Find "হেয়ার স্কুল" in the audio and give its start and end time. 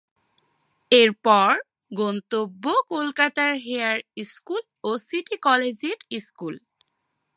3.65-4.63